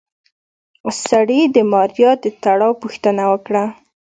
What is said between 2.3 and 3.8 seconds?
تړاو پوښتنه وکړه.